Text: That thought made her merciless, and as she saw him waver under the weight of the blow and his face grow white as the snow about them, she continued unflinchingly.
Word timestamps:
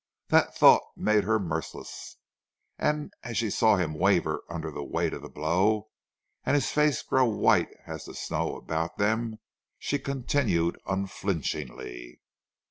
That 0.29 0.57
thought 0.57 0.81
made 0.97 1.25
her 1.25 1.37
merciless, 1.37 2.17
and 2.79 3.13
as 3.21 3.37
she 3.37 3.51
saw 3.51 3.75
him 3.77 3.93
waver 3.93 4.41
under 4.49 4.71
the 4.71 4.83
weight 4.83 5.13
of 5.13 5.21
the 5.21 5.29
blow 5.29 5.89
and 6.43 6.55
his 6.55 6.71
face 6.71 7.03
grow 7.03 7.25
white 7.25 7.69
as 7.85 8.05
the 8.05 8.15
snow 8.15 8.55
about 8.55 8.97
them, 8.97 9.37
she 9.77 9.99
continued 9.99 10.79
unflinchingly. 10.87 12.19